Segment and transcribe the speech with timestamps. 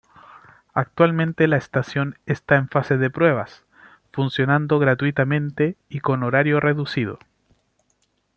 [0.73, 3.65] Actualmente la estación esta en fase de pruebas,
[4.11, 7.19] funcionando gratuitamente y con horario reducido.